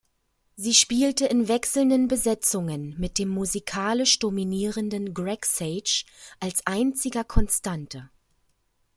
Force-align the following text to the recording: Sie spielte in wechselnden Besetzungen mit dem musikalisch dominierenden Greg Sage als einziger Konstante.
Sie 0.55 0.73
spielte 0.73 1.27
in 1.27 1.47
wechselnden 1.47 2.07
Besetzungen 2.07 2.99
mit 2.99 3.19
dem 3.19 3.29
musikalisch 3.29 4.17
dominierenden 4.17 5.13
Greg 5.13 5.45
Sage 5.45 6.05
als 6.39 6.65
einziger 6.65 7.23
Konstante. 7.23 8.09